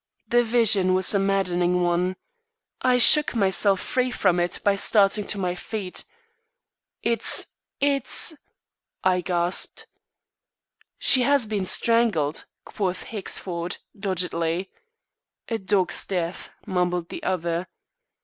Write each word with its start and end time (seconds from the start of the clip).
The 0.27 0.43
vision 0.43 0.95
was 0.95 1.13
a 1.13 1.19
maddening 1.19 1.83
one. 1.83 2.15
I 2.81 2.97
shook 2.97 3.35
myself 3.35 3.79
free 3.79 4.09
from 4.09 4.39
it 4.39 4.59
by 4.63 4.73
starting 4.73 5.27
to 5.27 5.37
my 5.37 5.53
feet. 5.53 6.05
"It's 7.03 7.45
it's" 7.79 8.35
I 9.13 9.21
gasped. 9.21 9.85
"She 10.97 11.21
has 11.21 11.45
been 11.45 11.65
strangled," 11.65 12.45
quoth 12.65 13.03
Hexford, 13.03 13.77
doggedly. 13.95 14.71
"A 15.49 15.59
dog's 15.59 16.03
death," 16.07 16.49
mumbled 16.65 17.09
the 17.09 17.21
other. 17.21 17.67